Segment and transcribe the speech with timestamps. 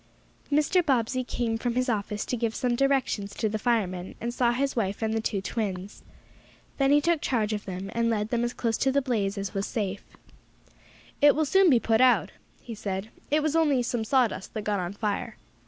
[0.51, 0.83] Mr.
[0.83, 4.75] Bobbsey came from his office to give some directions to the firemen, and saw his
[4.75, 6.01] wife and the two twins.
[6.79, 9.53] Then he took charge of them, and led them as close to the blaze as
[9.53, 10.03] was safe.
[11.21, 12.31] "It will soon be out,"
[12.63, 13.11] he said.
[13.29, 15.37] "It was only some sawdust that got on fire."